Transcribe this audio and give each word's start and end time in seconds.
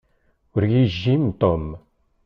Ur 0.53 0.61
iyi-yejjim 0.65 1.23
Tom. 1.41 1.65